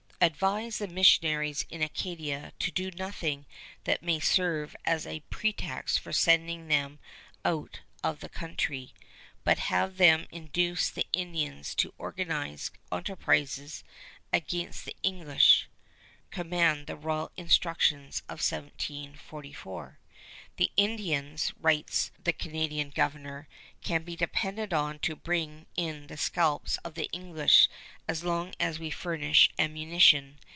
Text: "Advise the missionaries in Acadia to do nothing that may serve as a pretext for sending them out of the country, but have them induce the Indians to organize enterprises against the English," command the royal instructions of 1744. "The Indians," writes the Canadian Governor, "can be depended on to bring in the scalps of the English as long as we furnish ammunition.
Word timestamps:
"Advise 0.23 0.77
the 0.77 0.87
missionaries 0.87 1.65
in 1.71 1.81
Acadia 1.81 2.53
to 2.59 2.69
do 2.69 2.91
nothing 2.91 3.47
that 3.85 4.03
may 4.03 4.19
serve 4.19 4.75
as 4.85 5.07
a 5.07 5.21
pretext 5.31 5.99
for 5.99 6.13
sending 6.13 6.67
them 6.67 6.99
out 7.43 7.79
of 8.03 8.19
the 8.19 8.29
country, 8.29 8.93
but 9.43 9.57
have 9.57 9.97
them 9.97 10.27
induce 10.29 10.91
the 10.91 11.07
Indians 11.11 11.73
to 11.73 11.91
organize 11.97 12.69
enterprises 12.91 13.83
against 14.31 14.85
the 14.85 14.95
English," 15.01 15.67
command 16.29 16.85
the 16.85 16.95
royal 16.95 17.31
instructions 17.35 18.19
of 18.29 18.43
1744. 18.47 19.97
"The 20.57 20.69
Indians," 20.77 21.53
writes 21.59 22.11
the 22.23 22.33
Canadian 22.33 22.91
Governor, 22.91 23.47
"can 23.81 24.03
be 24.03 24.15
depended 24.15 24.73
on 24.73 24.99
to 24.99 25.15
bring 25.15 25.65
in 25.75 26.05
the 26.07 26.17
scalps 26.17 26.77
of 26.79 26.93
the 26.93 27.05
English 27.11 27.67
as 28.07 28.23
long 28.23 28.53
as 28.59 28.77
we 28.77 28.91
furnish 28.91 29.49
ammunition. 29.57 30.37